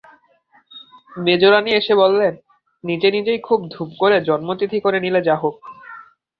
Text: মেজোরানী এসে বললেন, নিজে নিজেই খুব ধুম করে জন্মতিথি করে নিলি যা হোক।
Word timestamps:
মেজোরানী 1.17 1.71
এসে 1.73 1.93
বললেন, 1.95 2.33
নিজে 2.83 3.07
নিজেই 3.11 3.39
খুব 3.39 3.59
ধুম 3.71 3.89
করে 3.99 4.17
জন্মতিথি 4.27 4.77
করে 4.81 4.97
নিলি 4.99 5.21
যা 5.27 5.35
হোক। 5.35 5.55